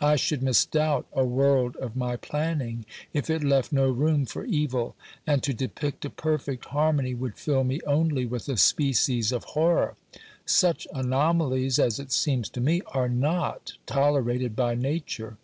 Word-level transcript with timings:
I 0.00 0.14
should 0.14 0.44
misdoubt 0.44 1.08
a 1.12 1.24
world 1.24 1.74
of 1.74 1.96
my 1.96 2.14
planning 2.14 2.86
if 3.12 3.28
it 3.28 3.42
left 3.42 3.72
no 3.72 3.90
room 3.90 4.26
for 4.26 4.44
evil, 4.44 4.94
and 5.26 5.42
to 5.42 5.52
depict 5.52 6.04
a 6.04 6.10
perfect 6.10 6.66
harmony 6.66 7.14
would 7.14 7.34
fill 7.34 7.64
me 7.64 7.80
only 7.84 8.24
with 8.24 8.48
a 8.48 8.56
species 8.58 9.32
of 9.32 9.42
horror. 9.42 9.96
Such 10.46 10.86
anomalies, 10.94 11.80
as 11.80 11.98
it 11.98 12.12
seems 12.12 12.48
to 12.50 12.60
me, 12.60 12.82
are 12.94 13.08
not 13.08 13.72
tolerated 13.84 14.54
by 14.54 14.76
Nature. 14.76 15.36